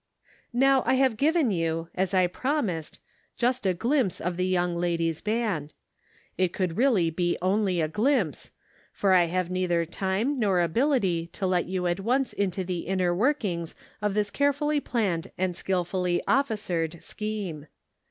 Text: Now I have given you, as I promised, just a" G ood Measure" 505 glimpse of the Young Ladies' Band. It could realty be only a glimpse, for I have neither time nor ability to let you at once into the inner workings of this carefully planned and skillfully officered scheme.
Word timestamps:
Now 0.55 0.81
I 0.87 0.95
have 0.95 1.15
given 1.15 1.51
you, 1.51 1.89
as 1.93 2.11
I 2.15 2.25
promised, 2.25 2.99
just 3.37 3.67
a" 3.67 3.73
G 3.75 3.75
ood 3.75 3.83
Measure" 3.83 3.89
505 3.91 3.91
glimpse 4.17 4.21
of 4.27 4.37
the 4.37 4.47
Young 4.47 4.75
Ladies' 4.75 5.21
Band. 5.21 5.75
It 6.39 6.53
could 6.53 6.75
realty 6.75 7.11
be 7.11 7.37
only 7.39 7.81
a 7.81 7.87
glimpse, 7.87 8.49
for 8.91 9.13
I 9.13 9.25
have 9.25 9.51
neither 9.51 9.85
time 9.85 10.39
nor 10.39 10.59
ability 10.59 11.27
to 11.33 11.45
let 11.45 11.65
you 11.67 11.85
at 11.85 11.99
once 11.99 12.33
into 12.33 12.63
the 12.63 12.79
inner 12.87 13.13
workings 13.13 13.75
of 14.01 14.15
this 14.15 14.31
carefully 14.31 14.79
planned 14.79 15.29
and 15.37 15.55
skillfully 15.55 16.23
officered 16.27 17.03
scheme. 17.03 17.67